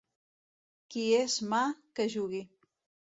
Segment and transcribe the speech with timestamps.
[0.95, 1.59] Qui és mà,
[2.01, 2.43] que jugui.